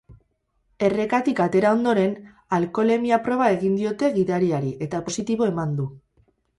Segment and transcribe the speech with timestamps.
[0.87, 2.17] Errekatik atera ondoren,
[2.59, 5.93] alkoholemia proba egin diote gidariari eta positibo eman du.